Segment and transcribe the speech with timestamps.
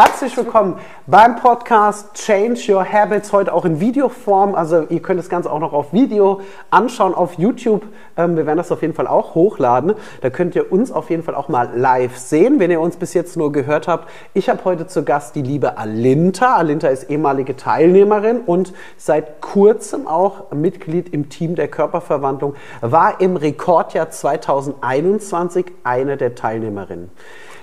[0.00, 0.78] Herzlich willkommen
[1.08, 4.54] beim Podcast Change Your Habits, heute auch in Videoform.
[4.54, 6.40] Also ihr könnt das Ganze auch noch auf Video
[6.70, 7.84] anschauen auf YouTube.
[8.16, 9.94] Ähm, wir werden das auf jeden Fall auch hochladen.
[10.20, 13.12] Da könnt ihr uns auf jeden Fall auch mal live sehen, wenn ihr uns bis
[13.12, 14.08] jetzt nur gehört habt.
[14.34, 16.54] Ich habe heute zu Gast die liebe Alinta.
[16.54, 23.34] Alinta ist ehemalige Teilnehmerin und seit kurzem auch Mitglied im Team der Körperverwandlung, war im
[23.34, 27.10] Rekordjahr 2021 eine der Teilnehmerinnen.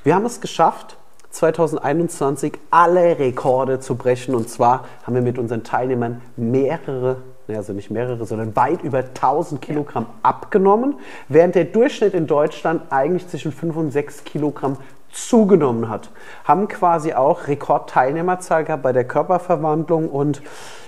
[0.04, 0.98] Wir haben es geschafft,
[1.36, 4.36] 2021 alle Rekorde zu brechen.
[4.36, 7.18] Und zwar haben wir mit unseren Teilnehmern mehrere,
[7.50, 10.96] also nicht mehrere, sondern weit über 1000 Kilogramm abgenommen,
[11.28, 14.78] während der Durchschnitt in Deutschland eigentlich zwischen 5 und 6 Kilogramm
[15.16, 16.10] zugenommen hat.
[16.44, 20.42] Haben quasi auch Rekordteilnehmerzahl gehabt bei der Körperverwandlung und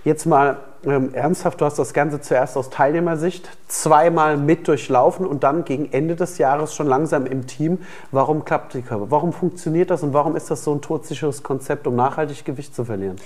[0.03, 5.44] jetzt mal ähm, ernsthaft, du hast das Ganze zuerst aus Teilnehmersicht zweimal mit durchlaufen und
[5.44, 7.80] dann gegen Ende des Jahres schon langsam im Team.
[8.12, 9.09] Warum klappt die Körper?
[9.09, 12.86] Warum funktioniert das und warum ist das so ein todsicheres Konzept, um nachhaltig Gewicht zu
[12.86, 13.17] verlieren?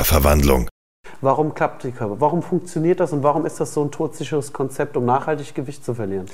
[0.00, 0.66] Körperverwandlung.
[1.20, 2.22] Warum klappt die Körper?
[2.22, 5.94] Warum funktioniert das und warum ist das so ein todsicheres Konzept, um nachhaltig Gewicht zu
[5.94, 6.24] verlieren?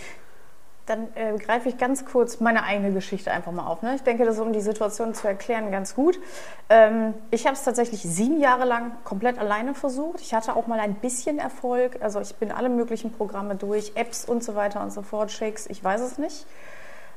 [0.87, 3.83] Dann äh, greife ich ganz kurz meine eigene Geschichte einfach mal auf.
[3.83, 3.97] Ne?
[3.97, 6.21] Ich denke, das ist, um die Situation zu erklären, ganz gut.
[6.69, 10.21] Ähm, ich habe es tatsächlich sieben Jahre lang komplett alleine versucht.
[10.21, 11.99] Ich hatte auch mal ein bisschen Erfolg.
[12.01, 15.67] Also ich bin alle möglichen Programme durch, Apps und so weiter und so fort, Shakes,
[15.67, 16.47] ich weiß es nicht.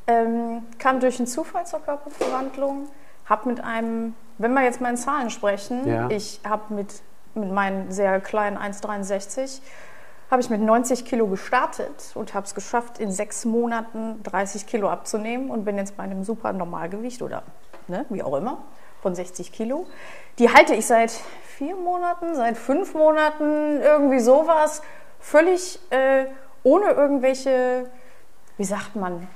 [0.08, 2.88] Ähm, kam durch einen Zufall zur Körperverwandlung,
[3.30, 6.09] habe mit einem, wenn wir jetzt mal in Zahlen sprechen, ja.
[6.09, 7.02] ich habe mit,
[7.35, 9.61] mit meinen sehr kleinen 1,63
[10.31, 14.89] habe ich mit 90 Kilo gestartet und habe es geschafft, in sechs Monaten 30 Kilo
[14.89, 17.44] abzunehmen und bin jetzt bei einem super Normalgewicht oder
[17.88, 18.59] ne, wie auch immer
[19.02, 19.88] von 60 Kilo.
[20.38, 21.11] Die halte ich seit
[21.44, 24.81] vier Monaten, seit fünf Monaten, irgendwie sowas,
[25.19, 26.25] völlig äh,
[26.63, 27.89] ohne irgendwelche,
[28.57, 29.27] wie sagt man,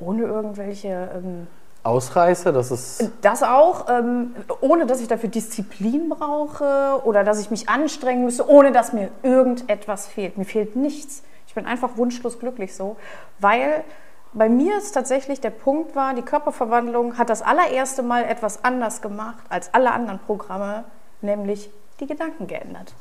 [0.00, 1.46] ohne irgendwelche ähm,
[1.84, 3.10] Ausreißer, das ist.
[3.22, 8.48] Das auch, ähm, ohne dass ich dafür Disziplin brauche oder dass ich mich anstrengen müsste,
[8.48, 10.38] ohne dass mir irgendetwas fehlt.
[10.38, 11.24] Mir fehlt nichts.
[11.48, 12.96] Ich bin einfach wunschlos glücklich so,
[13.40, 13.84] weil
[14.32, 19.02] bei mir ist tatsächlich der Punkt war, die Körperverwandlung hat das allererste Mal etwas anders
[19.02, 20.84] gemacht als alle anderen Programme,
[21.20, 22.94] nämlich die Gedanken geändert.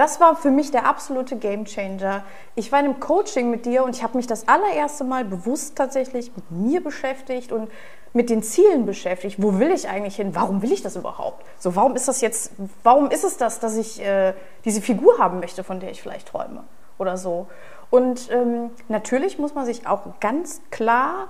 [0.00, 2.24] Das war für mich der absolute Gamechanger.
[2.54, 5.76] Ich war in einem Coaching mit dir und ich habe mich das allererste Mal bewusst
[5.76, 7.70] tatsächlich mit mir beschäftigt und
[8.14, 9.42] mit den Zielen beschäftigt.
[9.42, 10.34] Wo will ich eigentlich hin?
[10.34, 11.44] Warum will ich das überhaupt?
[11.58, 12.52] So, warum ist das jetzt,
[12.82, 14.32] warum ist es das, dass ich äh,
[14.64, 16.64] diese Figur haben möchte, von der ich vielleicht träume
[16.96, 17.48] oder so?
[17.90, 21.28] Und ähm, natürlich muss man sich auch ganz klar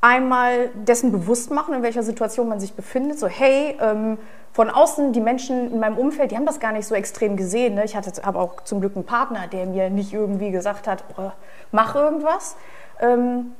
[0.00, 3.18] einmal dessen bewusst machen, in welcher Situation man sich befindet.
[3.18, 4.18] So, hey, ähm,
[4.52, 7.74] von außen, die Menschen in meinem Umfeld, die haben das gar nicht so extrem gesehen.
[7.74, 7.84] Ne?
[7.84, 11.30] Ich hatte aber auch zum Glück einen Partner, der mir nicht irgendwie gesagt hat, oh,
[11.70, 12.56] mach irgendwas.
[13.00, 13.52] Ähm,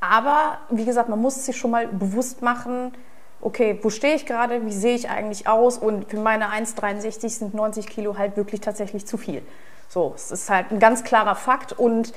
[0.00, 2.92] aber wie gesagt, man muss sich schon mal bewusst machen,
[3.40, 7.54] okay, wo stehe ich gerade, wie sehe ich eigentlich aus und für meine 1,63 sind
[7.54, 9.42] 90 Kilo halt wirklich tatsächlich zu viel.
[9.88, 12.12] So, es ist halt ein ganz klarer Fakt und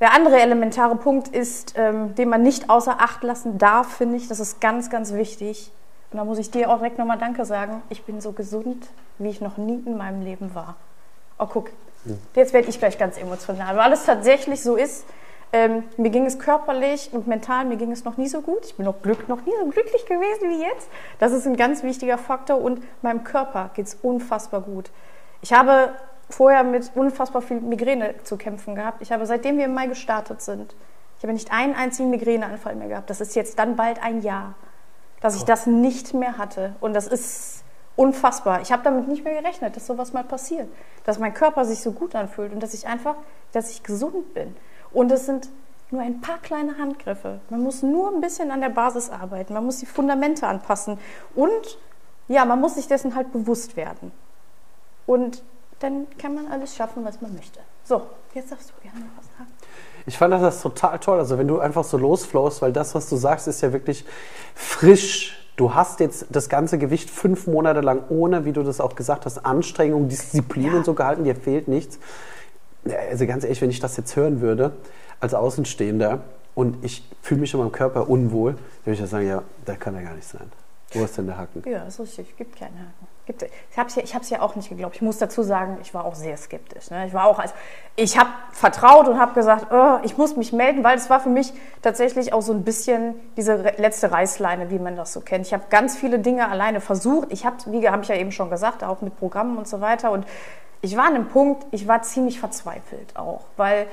[0.00, 4.28] der andere elementare Punkt ist, ähm, den man nicht außer Acht lassen darf, finde ich,
[4.28, 5.70] das ist ganz, ganz wichtig.
[6.10, 7.82] Und da muss ich dir auch direkt nochmal Danke sagen.
[7.88, 8.86] Ich bin so gesund,
[9.18, 10.76] wie ich noch nie in meinem Leben war.
[11.38, 11.70] Oh, guck,
[12.34, 15.04] jetzt werde ich gleich ganz emotional, weil es tatsächlich so ist.
[15.52, 18.64] Ähm, mir ging es körperlich und mental, mir ging es noch nie so gut.
[18.64, 20.88] Ich bin noch, glück, noch nie so glücklich gewesen wie jetzt.
[21.18, 24.90] Das ist ein ganz wichtiger Faktor und meinem Körper geht es unfassbar gut.
[25.42, 25.92] Ich habe
[26.28, 29.02] vorher mit unfassbar viel Migräne zu kämpfen gehabt.
[29.02, 30.74] Ich habe, seitdem wir im Mai gestartet sind,
[31.18, 33.08] ich habe nicht einen einzigen Migräneanfall mehr gehabt.
[33.08, 34.54] Das ist jetzt dann bald ein Jahr,
[35.20, 36.74] dass ich das nicht mehr hatte.
[36.80, 37.64] Und das ist
[37.96, 38.60] unfassbar.
[38.60, 40.68] Ich habe damit nicht mehr gerechnet, dass sowas mal passiert.
[41.04, 43.16] Dass mein Körper sich so gut anfühlt und dass ich einfach,
[43.52, 44.54] dass ich gesund bin.
[44.92, 45.48] Und es sind
[45.90, 47.40] nur ein paar kleine Handgriffe.
[47.48, 49.54] Man muss nur ein bisschen an der Basis arbeiten.
[49.54, 50.98] Man muss die Fundamente anpassen.
[51.34, 51.78] Und
[52.28, 54.12] ja, man muss sich dessen halt bewusst werden.
[55.06, 55.42] Und
[55.80, 57.60] dann kann man alles schaffen, was man möchte.
[57.84, 58.02] So,
[58.34, 59.50] jetzt darfst du gerne was sagen.
[60.06, 61.18] Ich fand das total toll.
[61.18, 64.04] Also wenn du einfach so losflowst, weil das, was du sagst, ist ja wirklich
[64.54, 65.36] frisch.
[65.56, 69.24] Du hast jetzt das ganze Gewicht fünf Monate lang ohne, wie du das auch gesagt
[69.24, 70.76] hast, Anstrengung, Disziplin ja.
[70.76, 71.24] und so gehalten.
[71.24, 71.98] Dir fehlt nichts.
[73.10, 74.72] Also ganz ehrlich, wenn ich das jetzt hören würde
[75.18, 76.20] als Außenstehender
[76.54, 79.76] und ich fühle mich in meinem Körper unwohl, dann würde ich ja sagen, ja, da
[79.76, 80.50] kann er gar nicht sein.
[80.92, 81.62] Wo ist denn der Haken?
[81.68, 82.36] Ja, ist richtig.
[82.36, 83.06] Gibt keinen Haken.
[83.26, 84.94] Gibt, ich habe es ja, ja auch nicht geglaubt.
[84.94, 86.90] Ich muss dazu sagen, ich war auch sehr skeptisch.
[86.90, 87.08] Ne?
[87.08, 87.52] Ich war auch, also,
[87.96, 91.28] ich habe vertraut und habe gesagt, oh, ich muss mich melden, weil es war für
[91.28, 91.52] mich
[91.82, 95.44] tatsächlich auch so ein bisschen diese letzte Reißleine, wie man das so kennt.
[95.44, 97.32] Ich habe ganz viele Dinge alleine versucht.
[97.32, 100.12] Ich habe, wie habe ich ja eben schon gesagt, auch mit Programmen und so weiter.
[100.12, 100.24] Und
[100.82, 103.88] ich war an einem Punkt, ich war ziemlich verzweifelt auch, weil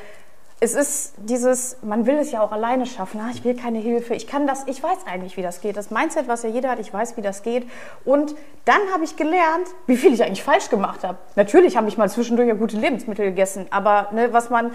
[0.63, 3.19] es ist dieses, man will es ja auch alleine schaffen.
[3.19, 4.15] Ah, ich will keine Hilfe.
[4.15, 5.75] Ich kann das, ich weiß eigentlich, wie das geht.
[5.75, 7.69] Das Mindset, was ja jeder hat, ich weiß, wie das geht.
[8.05, 8.33] Und
[8.63, 11.17] dann habe ich gelernt, wie viel ich eigentlich falsch gemacht habe.
[11.35, 14.71] Natürlich habe ich mal zwischendurch ja gute Lebensmittel gegessen, aber ne, was man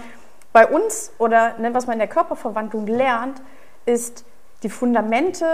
[0.53, 3.41] bei uns oder ne, was man in der Körperverwandlung lernt,
[3.87, 4.25] ist
[4.61, 5.47] die Fundamente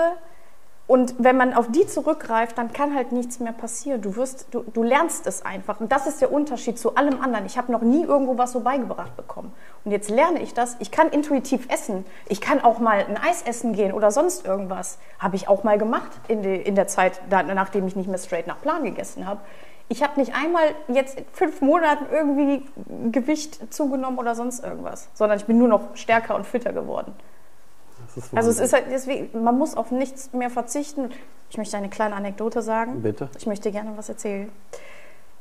[0.88, 4.02] und wenn man auf die zurückgreift, dann kann halt nichts mehr passieren.
[4.04, 5.80] Du, wirst, du, du lernst es einfach.
[5.80, 7.48] Und das ist der Unterschied zu allem anderen.
[7.48, 9.52] Ich habe noch nie irgendwo was so beigebracht bekommen.
[9.84, 10.76] Und jetzt lerne ich das.
[10.78, 12.06] Ich kann intuitiv essen.
[12.30, 15.00] Ich kann auch mal ein Eis essen gehen oder sonst irgendwas.
[15.18, 18.46] Habe ich auch mal gemacht in, die, in der Zeit, nachdem ich nicht mehr straight
[18.46, 19.42] nach Plan gegessen habe.
[19.88, 22.64] Ich habe nicht einmal jetzt in fünf Monaten irgendwie
[23.12, 27.14] Gewicht zugenommen oder sonst irgendwas, sondern ich bin nur noch stärker und fitter geworden
[28.34, 31.10] also es ist halt deswegen, man muss auf nichts mehr verzichten.
[31.50, 33.02] Ich möchte eine kleine Anekdote sagen.
[33.02, 33.30] Bitte.
[33.38, 34.52] Ich möchte gerne was erzählen.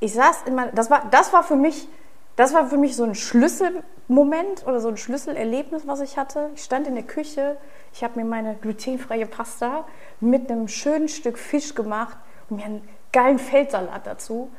[0.00, 1.88] Ich saß in meinem, das war, das war für mich,
[2.36, 6.50] das war für mich so ein Schlüsselmoment oder so ein Schlüsselerlebnis, was ich hatte.
[6.54, 7.56] Ich stand in der Küche,
[7.92, 9.84] ich habe mir meine glutenfreie Pasta
[10.20, 12.18] mit einem schönen Stück Fisch gemacht
[12.48, 14.50] und mir einen geilen Feldsalat dazu.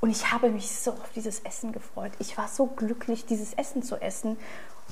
[0.00, 2.12] Und ich habe mich so auf dieses Essen gefreut.
[2.18, 4.36] Ich war so glücklich, dieses Essen zu essen.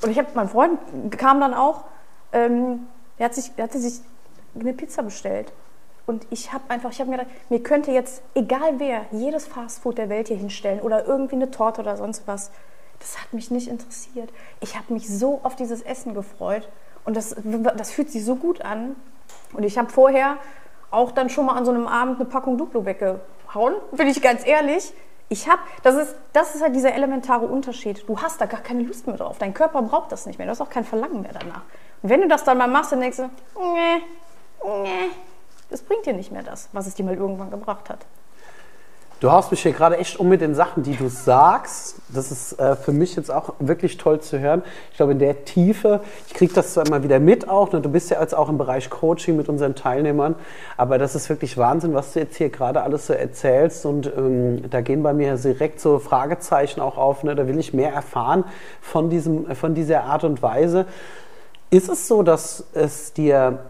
[0.03, 0.79] Und ich habe, mein Freund
[1.19, 1.85] kam dann auch
[2.33, 2.87] ähm,
[3.19, 4.01] er, hat sich, er hatte sich
[4.59, 5.53] eine Pizza bestellt.
[6.07, 9.99] Und ich habe einfach, ich habe mir gedacht, mir könnte jetzt, egal wer, jedes Fastfood
[9.99, 12.51] der Welt hier hinstellen oder irgendwie eine Torte oder sonst was.
[12.99, 14.31] Das hat mich nicht interessiert.
[14.61, 16.69] Ich habe mich so auf dieses Essen gefreut
[17.05, 17.35] und das,
[17.77, 18.97] das fühlt sich so gut an.
[19.53, 20.37] Und ich habe vorher
[20.91, 24.47] auch dann schon mal an so einem Abend eine Packung Duplo weggehauen, bin ich ganz
[24.47, 24.93] ehrlich.
[25.29, 28.07] Ich habe, das ist, das ist halt dieser elementare Unterschied.
[28.07, 29.39] Du hast da gar keine Lust mehr drauf.
[29.39, 30.47] Dein Körper braucht das nicht mehr.
[30.47, 31.63] Du hast auch kein Verlangen mehr danach.
[32.03, 34.03] Wenn du das dann mal machst, dann denkst du, nee,
[34.65, 35.11] nee,
[35.71, 38.05] das bringt dir nicht mehr das, was es dir mal irgendwann gebracht hat.
[39.23, 41.95] Du haust mich hier gerade echt um mit den Sachen, die du sagst.
[42.09, 44.65] Das ist äh, für mich jetzt auch wirklich toll zu hören.
[44.91, 47.81] Ich glaube, in der Tiefe, ich kriege das zwar immer wieder mit auch, ne?
[47.81, 50.35] du bist ja jetzt auch im Bereich Coaching mit unseren Teilnehmern,
[50.77, 54.69] aber das ist wirklich Wahnsinn, was du jetzt hier gerade alles so erzählst und ähm,
[54.69, 57.37] da gehen bei mir direkt so Fragezeichen auch auf, ne?
[57.37, 58.43] da will ich mehr erfahren
[58.81, 60.87] von, diesem, von dieser Art und Weise.
[61.73, 63.61] Ist es so, dass es dir,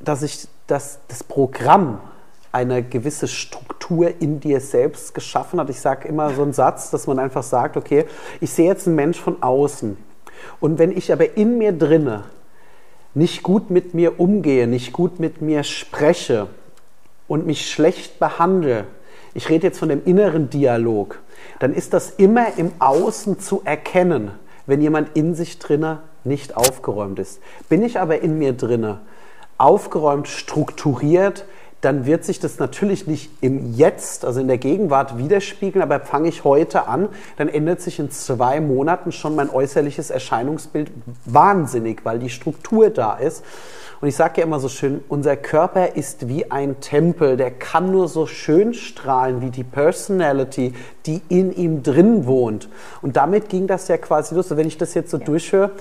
[0.00, 2.00] dass ich dass das Programm
[2.50, 5.70] eine gewisse Struktur in dir selbst geschaffen hat?
[5.70, 8.06] Ich sage immer so einen Satz, dass man einfach sagt, okay,
[8.40, 9.96] ich sehe jetzt einen Mensch von außen.
[10.58, 12.24] Und wenn ich aber in mir drinne
[13.14, 16.48] nicht gut mit mir umgehe, nicht gut mit mir spreche
[17.28, 18.88] und mich schlecht behandle,
[19.32, 21.20] ich rede jetzt von dem inneren Dialog,
[21.60, 24.32] dann ist das immer im Außen zu erkennen,
[24.66, 27.40] wenn jemand in sich drinne nicht aufgeräumt ist.
[27.68, 29.00] Bin ich aber in mir drinne
[29.58, 31.44] aufgeräumt, strukturiert,
[31.80, 36.28] dann wird sich das natürlich nicht im Jetzt, also in der Gegenwart widerspiegeln, aber fange
[36.28, 40.90] ich heute an, dann ändert sich in zwei Monaten schon mein äußerliches Erscheinungsbild
[41.24, 43.44] wahnsinnig, weil die Struktur da ist.
[44.00, 47.92] Und ich sage ja immer so schön, unser Körper ist wie ein Tempel, der kann
[47.92, 50.74] nur so schön strahlen wie die Personality,
[51.06, 52.68] die in ihm drin wohnt.
[53.02, 54.50] Und damit ging das ja quasi los.
[54.50, 55.24] Und wenn ich das jetzt so ja.
[55.24, 55.72] durchhöre,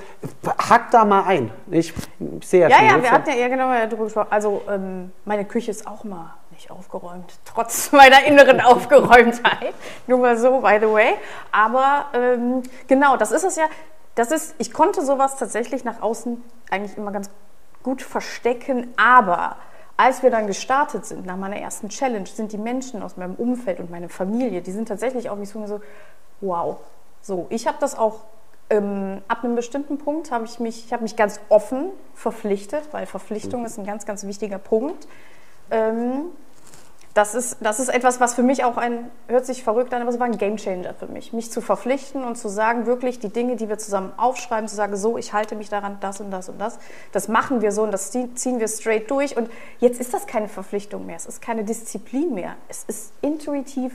[0.45, 1.51] hack da mal ein.
[1.71, 1.93] Ich,
[2.39, 4.27] ich sehe ja, ja, ja, wir hatten ja genau darüber gesprochen.
[4.29, 9.73] Also ähm, meine Küche ist auch mal nicht aufgeräumt, trotz meiner inneren Aufgeräumtheit.
[10.07, 11.15] Nur mal so, by the way.
[11.51, 13.65] Aber ähm, genau, das ist es ja.
[14.15, 17.29] Das ist, ich konnte sowas tatsächlich nach außen eigentlich immer ganz
[17.83, 19.55] gut verstecken, aber
[19.99, 23.81] als wir dann gestartet sind, nach meiner ersten Challenge, sind die Menschen aus meinem Umfeld
[23.81, 25.81] und meine Familie, die sind tatsächlich auf mich so,
[26.39, 26.77] wow.
[27.21, 28.21] So, ich habe das auch
[28.69, 33.07] ähm, ab einem bestimmten Punkt habe ich mich, ich habe mich ganz offen verpflichtet, weil
[33.07, 33.65] Verpflichtung mhm.
[33.65, 35.05] ist ein ganz, ganz wichtiger Punkt.
[35.69, 36.27] Ähm,
[37.13, 40.11] das ist, das ist etwas, was für mich auch ein, hört sich verrückt an, aber
[40.11, 41.33] es war ein Gamechanger für mich.
[41.33, 44.95] Mich zu verpflichten und zu sagen, wirklich die Dinge, die wir zusammen aufschreiben, zu sagen,
[44.95, 46.77] so, ich halte mich daran, das und das und das.
[47.11, 49.35] Das machen wir so und das ziehen wir straight durch.
[49.35, 49.49] Und
[49.79, 52.55] jetzt ist das keine Verpflichtung mehr, es ist keine Disziplin mehr.
[52.67, 53.93] Es ist intuitiv,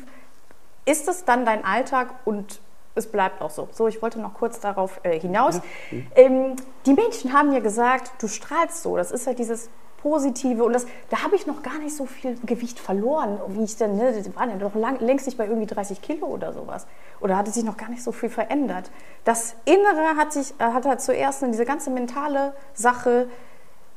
[0.85, 2.61] ist es dann dein Alltag und
[2.97, 3.68] es bleibt auch so.
[3.73, 5.61] So, ich wollte noch kurz darauf äh, hinaus.
[5.90, 5.99] Ja.
[6.16, 6.56] Ähm,
[6.87, 8.97] die Menschen haben mir gesagt, du strahlst so.
[8.97, 9.68] Das ist halt dieses
[10.04, 10.62] Positive.
[10.62, 13.96] Und das, da habe ich noch gar nicht so viel Gewicht verloren, wie ich denn,
[13.96, 16.87] ne, die waren ja doch lang, längst nicht bei irgendwie 30 Kilo oder sowas.
[17.20, 18.90] Oder hatte sich noch gar nicht so viel verändert.
[19.25, 23.28] Das Innere hat sich, äh, hat halt zuerst diese ganze mentale Sache,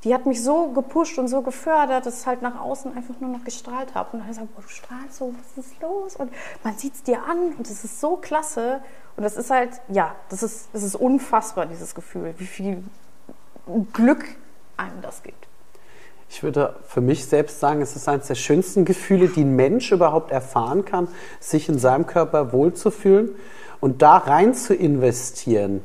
[0.05, 3.29] die hat mich so gepusht und so gefördert, dass ich halt nach außen einfach nur
[3.29, 4.11] noch gestrahlt habe.
[4.13, 6.15] Und dann habe ich gesagt, boah, du strahlst so, was ist los?
[6.15, 6.31] Und
[6.63, 8.79] man sieht es dir an und es ist so klasse.
[9.17, 12.81] Und das ist halt, ja, das ist, das ist unfassbar, dieses Gefühl, wie viel
[13.91, 14.23] Glück
[14.77, 15.47] einem das gibt.
[16.29, 19.91] Ich würde für mich selbst sagen, es ist eines der schönsten Gefühle, die ein Mensch
[19.91, 21.07] überhaupt erfahren kann,
[21.39, 23.31] sich in seinem Körper wohlzufühlen
[23.79, 25.81] und da rein zu investieren.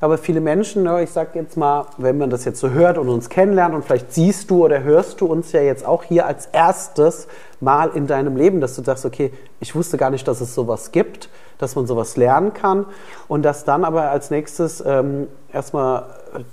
[0.00, 3.28] Aber viele Menschen, ich sage jetzt mal, wenn man das jetzt so hört und uns
[3.28, 7.28] kennenlernt und vielleicht siehst du oder hörst du uns ja jetzt auch hier als erstes
[7.60, 10.90] Mal in deinem Leben, dass du sagst, okay, ich wusste gar nicht, dass es sowas
[10.90, 11.28] gibt,
[11.62, 12.86] dass man sowas lernen kann
[13.28, 16.04] und dass dann aber als nächstes ähm, erstmal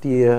[0.03, 0.37] die,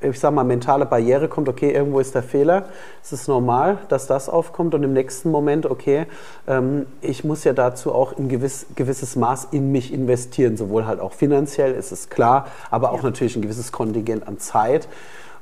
[0.00, 2.66] ich sag mal, mentale Barriere kommt, okay, irgendwo ist der Fehler,
[3.02, 6.06] es ist normal, dass das aufkommt und im nächsten Moment, okay,
[6.46, 11.00] ähm, ich muss ja dazu auch ein gewiss, gewisses Maß in mich investieren, sowohl halt
[11.00, 13.04] auch finanziell, ist es klar, aber auch ja.
[13.04, 14.88] natürlich ein gewisses Kontingent an Zeit.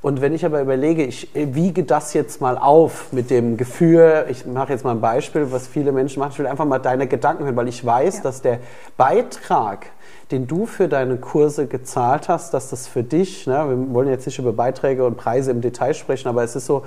[0.02, 4.44] Und wenn ich aber überlege, ich wiege das jetzt mal auf mit dem Gefühl, ich
[4.44, 7.44] mache jetzt mal ein Beispiel, was viele Menschen machen, ich will einfach mal deine Gedanken
[7.44, 8.22] hören, weil ich weiß, ja.
[8.24, 8.58] dass der
[8.96, 9.86] Beitrag,
[10.32, 14.26] den du für deine Kurse gezahlt hast, dass das für dich, ne, wir wollen jetzt
[14.26, 16.84] nicht über Beiträge und Preise im Detail sprechen, aber es ist so,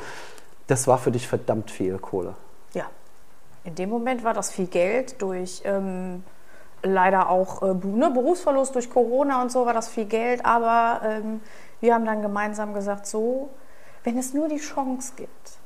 [0.67, 2.33] das war für dich verdammt viel Kohle.
[2.73, 2.83] Ja,
[3.63, 6.21] in dem Moment war das viel Geld durch ähm,
[6.83, 11.39] leider auch äh, ne, Berufsverlust durch Corona und so war das viel Geld, aber ähm,
[11.85, 13.49] wir haben dann gemeinsam gesagt, so,
[14.03, 15.59] wenn es nur die Chance gibt,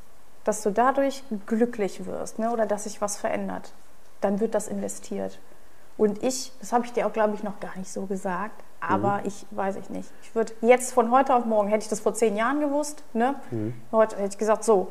[0.44, 3.72] dass du dadurch glücklich wirst ne, oder dass sich was verändert,
[4.20, 5.40] dann wird das investiert.
[5.98, 9.20] Und ich, das habe ich dir auch, glaube ich, noch gar nicht so gesagt, aber
[9.20, 9.28] mhm.
[9.28, 10.10] ich weiß ich nicht.
[10.24, 13.36] Ich würde jetzt von heute auf morgen, hätte ich das vor zehn Jahren gewusst, ne?
[13.52, 13.74] Mhm.
[13.92, 14.88] heute hätte ich gesagt, so,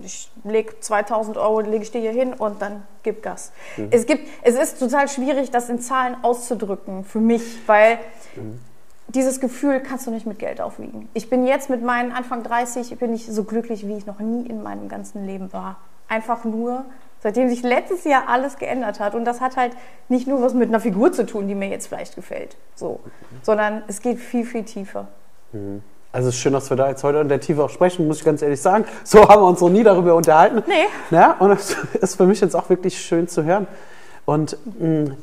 [0.00, 3.52] ich lege 2000 Euro, lege ich dir hier hin und dann gib Gas.
[3.78, 3.88] Mhm.
[3.90, 7.98] Es, gibt, es ist total schwierig, das in Zahlen auszudrücken für mich, weil
[8.36, 8.60] mhm
[9.08, 11.08] dieses Gefühl kannst du nicht mit Geld aufwiegen.
[11.14, 14.46] Ich bin jetzt mit meinen Anfang 30, bin ich so glücklich, wie ich noch nie
[14.46, 15.76] in meinem ganzen Leben war.
[16.08, 16.84] Einfach nur,
[17.20, 19.14] seitdem sich letztes Jahr alles geändert hat.
[19.14, 19.72] Und das hat halt
[20.08, 23.00] nicht nur was mit einer Figur zu tun, die mir jetzt vielleicht gefällt, so,
[23.42, 25.08] sondern es geht viel, viel tiefer.
[25.52, 25.82] Mhm.
[26.10, 28.18] Also es ist schön, dass wir da jetzt heute in der Tiefe auch sprechen, muss
[28.18, 28.86] ich ganz ehrlich sagen.
[29.04, 30.62] So haben wir uns noch nie darüber unterhalten.
[30.66, 30.86] Nee.
[31.10, 33.66] Ja, und es ist für mich jetzt auch wirklich schön zu hören.
[34.24, 35.16] Und mh, mm,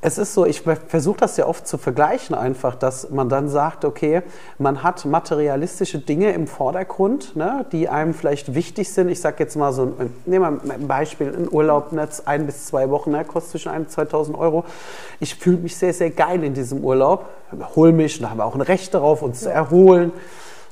[0.00, 3.84] es ist so, ich versuche das ja oft zu vergleichen einfach, dass man dann sagt,
[3.84, 4.22] okay,
[4.56, 9.08] man hat materialistische Dinge im Vordergrund, ne, die einem vielleicht wichtig sind.
[9.08, 12.90] Ich sage jetzt mal so, nehmen wir ein Beispiel, ein Urlaub, ne, ein bis zwei
[12.90, 14.64] Wochen, ne, kostet zwischen 1.000 und 2.000 Euro.
[15.18, 17.26] Ich fühle mich sehr, sehr geil in diesem Urlaub,
[17.74, 20.12] hol mich, da haben wir auch ein Recht darauf, uns zu erholen.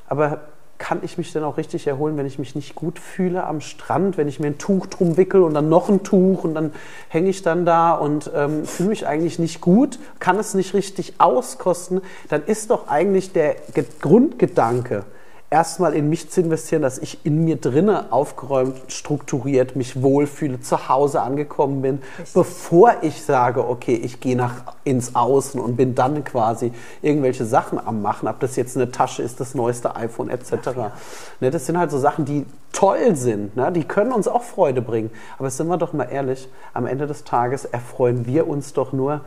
[0.09, 0.42] Aber
[0.78, 4.16] kann ich mich denn auch richtig erholen, wenn ich mich nicht gut fühle am Strand,
[4.16, 6.73] wenn ich mir ein Tuch drum wickel und dann noch ein Tuch und dann
[7.09, 11.14] hänge ich dann da und ähm, fühle mich eigentlich nicht gut, kann es nicht richtig
[11.18, 13.56] auskosten, dann ist doch eigentlich der
[14.00, 15.04] Grundgedanke,
[15.50, 20.88] erstmal in mich zu investieren, dass ich in mir drinne aufgeräumt, strukturiert, mich wohlfühle, zu
[20.88, 22.35] Hause angekommen bin, Richtig.
[22.35, 27.79] bevor ich sage, okay, ich gehe nach ins Außen und bin dann quasi irgendwelche Sachen
[27.85, 30.53] am machen, ob das jetzt eine Tasche ist, das neueste iPhone etc.
[30.76, 30.93] Ja.
[31.41, 33.71] Ne, das sind halt so Sachen, die toll sind, ne?
[33.71, 35.11] die können uns auch Freude bringen.
[35.38, 39.21] Aber sind wir doch mal ehrlich, am Ende des Tages erfreuen wir uns doch nur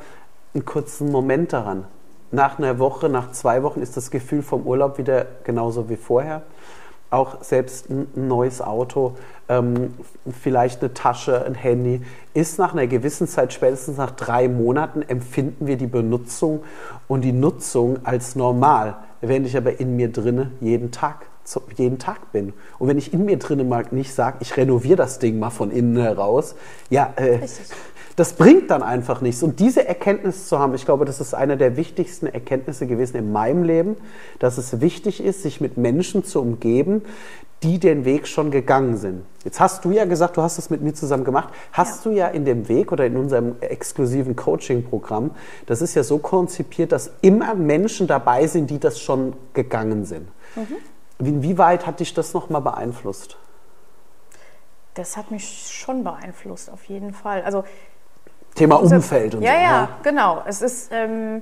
[0.53, 1.85] einen kurzen Moment daran
[2.31, 6.43] nach einer Woche, nach zwei Wochen ist das Gefühl vom Urlaub wieder genauso wie vorher.
[7.11, 9.15] Auch selbst ein neues Auto,
[9.47, 9.95] ähm,
[10.39, 12.01] vielleicht eine Tasche, ein Handy,
[12.35, 16.63] ist nach einer gewissen Zeit, spätestens nach drei Monaten, empfinden wir die Benutzung
[17.07, 21.25] und die Nutzung als normal, wenn ich aber in mir drinne jeden Tag
[21.77, 22.53] jeden Tag bin.
[22.77, 25.71] Und wenn ich in mir drinne mal nicht sage, ich renoviere das Ding mal von
[25.71, 26.55] innen heraus,
[26.89, 27.39] ja, äh,
[28.19, 29.43] das bringt dann einfach nichts.
[29.43, 33.31] Und diese Erkenntnis zu haben, ich glaube, das ist eine der wichtigsten Erkenntnisse gewesen in
[33.31, 33.95] meinem Leben,
[34.39, 37.03] dass es wichtig ist, sich mit Menschen zu umgeben,
[37.63, 39.23] die den Weg schon gegangen sind.
[39.45, 41.53] Jetzt hast du ja gesagt, du hast das mit mir zusammen gemacht.
[41.71, 42.11] Hast ja.
[42.11, 45.31] du ja in dem Weg oder in unserem exklusiven Coaching-Programm,
[45.65, 50.27] das ist ja so konzipiert, dass immer Menschen dabei sind, die das schon gegangen sind.
[50.57, 51.25] Mhm.
[51.25, 53.37] Inwieweit hat dich das nochmal beeinflusst?
[54.93, 57.43] Das hat mich schon beeinflusst, auf jeden Fall.
[57.43, 57.63] Also
[58.59, 59.57] Thema Umfeld und ja, so.
[59.57, 60.43] Ja, ja, genau.
[60.45, 61.41] Es ist, ähm,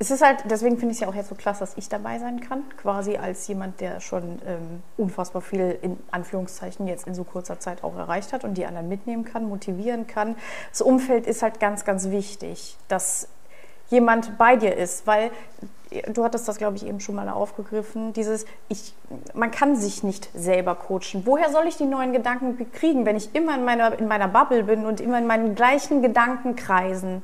[0.00, 2.18] es ist halt, deswegen finde ich es ja auch jetzt so klasse, dass ich dabei
[2.18, 7.22] sein kann, quasi als jemand, der schon ähm, unfassbar viel in Anführungszeichen jetzt in so
[7.22, 10.34] kurzer Zeit auch erreicht hat und die anderen mitnehmen kann, motivieren kann.
[10.70, 13.28] Das Umfeld ist halt ganz, ganz wichtig, dass
[13.90, 15.30] jemand bei dir ist, weil
[16.12, 18.94] du hattest das, glaube ich, eben schon mal aufgegriffen, dieses, ich,
[19.34, 21.22] man kann sich nicht selber coachen.
[21.24, 24.64] Woher soll ich die neuen Gedanken kriegen, wenn ich immer in meiner, in meiner Bubble
[24.64, 27.22] bin und immer in meinen gleichen Gedankenkreisen?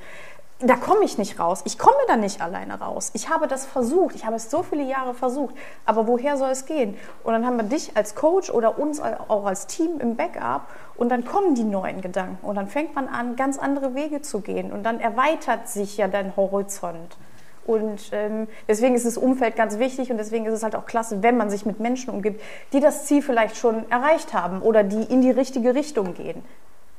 [0.61, 1.61] Da komme ich nicht raus.
[1.67, 3.11] Ich komme da nicht alleine raus.
[3.13, 4.15] Ich habe das versucht.
[4.15, 5.55] Ich habe es so viele Jahre versucht.
[5.85, 6.97] Aber woher soll es gehen?
[7.25, 10.63] Und dann haben wir dich als Coach oder uns auch als Team im Backup
[10.97, 14.41] und dann kommen die neuen Gedanken und dann fängt man an, ganz andere Wege zu
[14.41, 17.19] gehen und dann erweitert sich ja dein Horizont.
[17.67, 21.23] Und ähm, deswegen ist das Umfeld ganz wichtig und deswegen ist es halt auch klasse,
[21.23, 22.41] wenn man sich mit Menschen umgibt,
[22.73, 26.43] die das Ziel vielleicht schon erreicht haben oder die in die richtige Richtung gehen.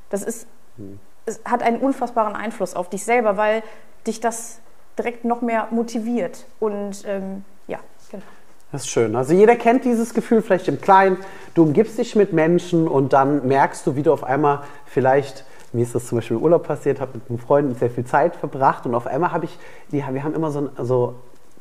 [0.09, 0.45] Das ist,
[0.77, 0.99] hm.
[1.25, 3.63] es hat einen unfassbaren Einfluss auf dich selber, weil
[4.05, 4.59] dich das
[4.97, 6.45] direkt noch mehr motiviert.
[6.59, 7.79] Und ähm, ja,
[8.09, 8.23] genau.
[8.71, 9.15] Das ist schön.
[9.15, 11.17] Also jeder kennt dieses Gefühl vielleicht im Kleinen.
[11.53, 15.83] Du umgibst dich mit Menschen und dann merkst du, wie du auf einmal vielleicht mir
[15.83, 18.85] ist das zum Beispiel im Urlaub passiert, habe mit einem Freund sehr viel Zeit verbracht
[18.85, 19.59] und auf einmal habe ich,
[19.91, 21.15] die, wir haben immer so, so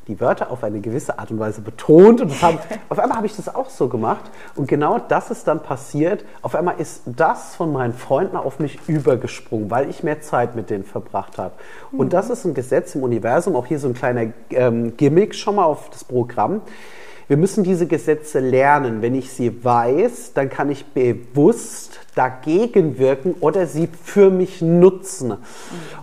[0.07, 2.59] die Wörter auf eine gewisse Art und Weise betont und haben,
[2.89, 6.25] auf einmal habe ich das auch so gemacht und genau das ist dann passiert.
[6.41, 10.69] Auf einmal ist das von meinen Freunden auf mich übergesprungen, weil ich mehr Zeit mit
[10.69, 11.53] denen verbracht habe.
[11.91, 12.11] Und mhm.
[12.11, 15.65] das ist ein Gesetz im Universum, auch hier so ein kleiner ähm, Gimmick schon mal
[15.65, 16.61] auf das Programm.
[17.27, 19.01] Wir müssen diese Gesetze lernen.
[19.01, 25.35] Wenn ich sie weiß, dann kann ich bewusst dagegen wirken oder sie für mich nutzen.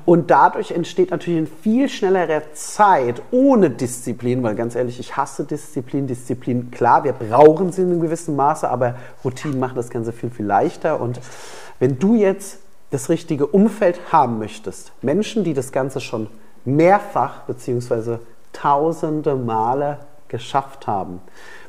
[0.05, 5.45] Und dadurch entsteht natürlich in viel schnellerer Zeit ohne Disziplin, weil ganz ehrlich, ich hasse
[5.45, 6.07] Disziplin.
[6.07, 10.31] Disziplin, klar, wir brauchen sie in einem gewissen Maße, aber Routinen machen das Ganze viel,
[10.31, 11.01] viel leichter.
[11.01, 11.21] Und
[11.79, 12.59] wenn du jetzt
[12.91, 16.29] das richtige Umfeld haben möchtest, Menschen, die das Ganze schon
[16.67, 18.19] mehrfach bzw.
[18.53, 21.21] tausende Male geschafft haben,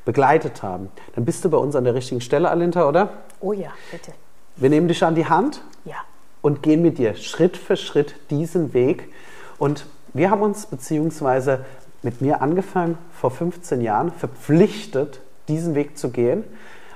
[0.05, 3.09] begleitet haben, dann bist du bei uns an der richtigen Stelle, Alinta, oder?
[3.39, 4.12] Oh ja, bitte.
[4.55, 5.97] Wir nehmen dich an die Hand ja.
[6.41, 9.12] und gehen mit dir Schritt für Schritt diesen Weg.
[9.57, 11.65] Und wir haben uns, beziehungsweise
[12.03, 16.43] mit mir angefangen, vor 15 Jahren verpflichtet, diesen Weg zu gehen.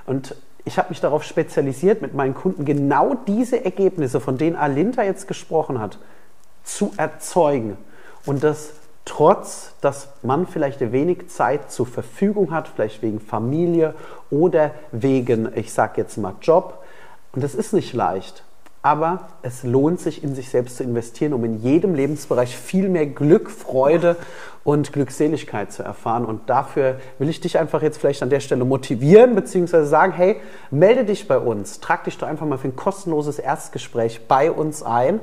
[0.06, 5.02] Und ich habe mich darauf spezialisiert, mit meinen Kunden genau diese Ergebnisse, von denen Alinta
[5.02, 5.98] jetzt gesprochen hat,
[6.64, 7.76] zu erzeugen.
[8.24, 8.72] Und das
[9.04, 13.94] trotz dass man vielleicht wenig Zeit zur Verfügung hat, vielleicht wegen Familie
[14.30, 16.82] oder wegen, ich sage jetzt mal, Job.
[17.32, 18.44] Und das ist nicht leicht.
[18.82, 23.06] Aber es lohnt sich, in sich selbst zu investieren, um in jedem Lebensbereich viel mehr
[23.06, 24.16] Glück, Freude
[24.64, 26.24] und Glückseligkeit zu erfahren.
[26.24, 30.36] Und dafür will ich dich einfach jetzt vielleicht an der Stelle motivieren, beziehungsweise sagen, hey,
[30.70, 34.82] melde dich bei uns, trag dich doch einfach mal für ein kostenloses Erstgespräch bei uns
[34.82, 35.20] ein.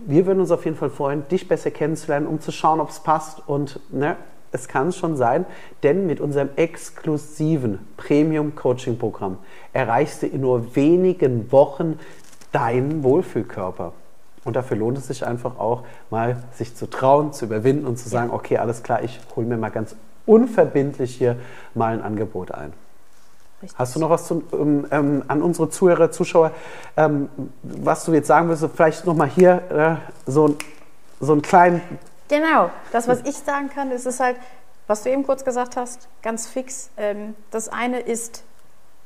[0.00, 3.00] Wir würden uns auf jeden Fall freuen, dich besser kennenzulernen, um zu schauen, ob es
[3.00, 3.42] passt.
[3.46, 4.16] Und ne,
[4.52, 5.44] es kann schon sein,
[5.82, 9.38] denn mit unserem exklusiven Premium-Coaching-Programm
[9.72, 11.98] erreichst du in nur wenigen Wochen
[12.52, 13.92] deinen Wohlfühlkörper.
[14.44, 18.08] Und dafür lohnt es sich einfach auch mal, sich zu trauen, zu überwinden und zu
[18.08, 19.94] sagen, okay, alles klar, ich hole mir mal ganz
[20.26, 21.36] unverbindlich hier
[21.74, 22.72] mal ein Angebot ein.
[23.60, 23.78] Richtig.
[23.78, 26.52] Hast du noch was zu, ähm, ähm, an unsere Zuhörer, Zuschauer,
[26.96, 27.28] ähm,
[27.62, 28.64] was du jetzt sagen willst?
[28.74, 30.56] Vielleicht nochmal hier äh, so,
[31.18, 31.82] so einen kleinen...
[32.28, 34.36] Genau, das, was ich sagen kann, ist es halt,
[34.86, 36.90] was du eben kurz gesagt hast, ganz fix.
[36.96, 38.44] Ähm, das eine ist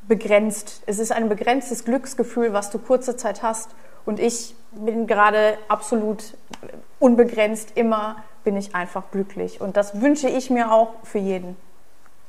[0.09, 0.83] begrenzt.
[0.87, 3.71] Es ist ein begrenztes Glücksgefühl, was du kurze Zeit hast.
[4.05, 6.37] Und ich bin gerade absolut
[6.99, 7.73] unbegrenzt.
[7.77, 9.61] Immer bin ich einfach glücklich.
[9.61, 11.57] Und das wünsche ich mir auch für jeden.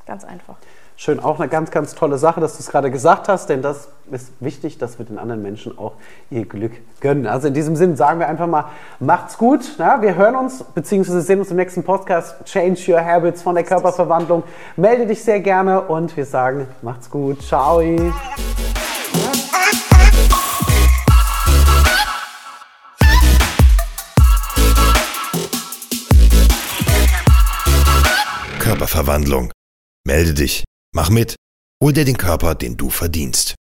[0.05, 0.55] Ganz einfach.
[0.95, 3.87] Schön, auch eine ganz, ganz tolle Sache, dass du es gerade gesagt hast, denn das
[4.11, 5.93] ist wichtig, dass wir den anderen Menschen auch
[6.29, 7.25] ihr Glück gönnen.
[7.25, 8.65] Also in diesem Sinn sagen wir einfach mal,
[8.99, 9.77] macht's gut.
[9.79, 11.21] Ja, wir hören uns bzw.
[11.21, 14.43] sehen uns im nächsten Podcast Change Your Habits von der Körperverwandlung.
[14.75, 17.41] Melde dich sehr gerne und wir sagen, macht's gut.
[17.41, 17.81] Ciao.
[28.59, 29.51] Körperverwandlung.
[30.05, 30.63] Melde dich.
[30.95, 31.35] Mach mit,
[31.81, 33.55] hol dir den Körper, den du verdienst.